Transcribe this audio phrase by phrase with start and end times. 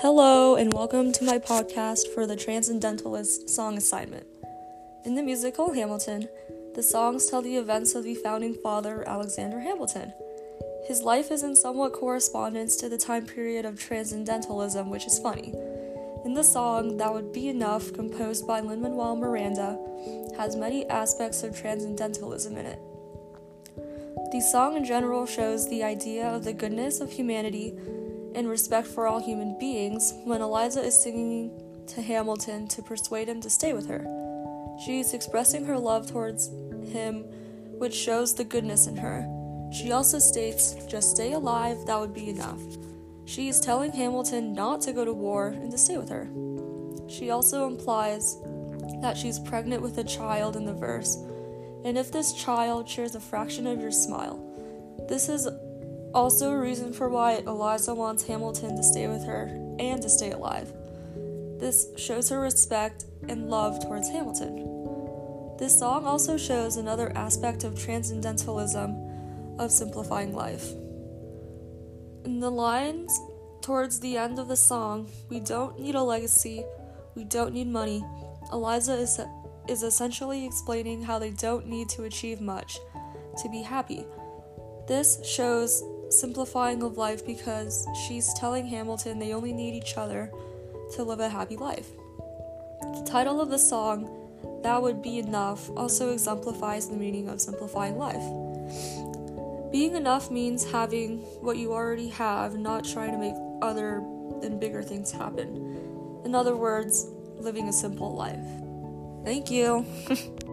[0.00, 4.26] Hello, and welcome to my podcast for the Transcendentalist Song Assignment.
[5.06, 6.28] In the musical Hamilton,
[6.74, 10.12] the songs tell the events of the founding father, Alexander Hamilton.
[10.86, 15.54] His life is in somewhat correspondence to the time period of Transcendentalism, which is funny.
[16.26, 19.78] In the song, That Would Be Enough, composed by Lin Manuel Miranda,
[20.36, 22.80] has many aspects of Transcendentalism in it.
[24.30, 27.78] The song in general shows the idea of the goodness of humanity
[28.36, 31.50] and respect for all human beings when Eliza is singing
[31.88, 34.06] to Hamilton to persuade him to stay with her.
[34.84, 36.48] She is expressing her love towards
[36.92, 37.24] him,
[37.78, 39.26] which shows the goodness in her.
[39.72, 42.60] She also states, Just stay alive, that would be enough.
[43.24, 46.28] She is telling Hamilton not to go to war and to stay with her.
[47.08, 48.36] She also implies
[49.00, 51.16] that she's pregnant with a child in the verse
[51.86, 54.42] and if this child shares a fraction of your smile.
[55.08, 55.46] This is
[56.14, 59.46] also a reason for why Eliza wants Hamilton to stay with her
[59.78, 60.72] and to stay alive.
[61.58, 65.56] This shows her respect and love towards Hamilton.
[65.58, 70.70] This song also shows another aspect of transcendentalism of simplifying life.
[72.24, 73.18] In the lines
[73.62, 76.64] towards the end of the song, we don't need a legacy,
[77.14, 78.04] we don't need money.
[78.52, 79.20] Eliza is
[79.68, 82.78] is essentially explaining how they don't need to achieve much
[83.42, 84.06] to be happy.
[84.86, 90.30] This shows simplifying of life because she's telling Hamilton they only need each other
[90.94, 91.88] to live a happy life.
[92.80, 94.08] The title of the song,
[94.62, 98.22] That Would Be Enough, also exemplifies the meaning of simplifying life.
[99.72, 103.96] Being enough means having what you already have, not trying to make other
[104.42, 106.22] and bigger things happen.
[106.24, 108.44] In other words, living a simple life.
[109.24, 109.84] Thank you.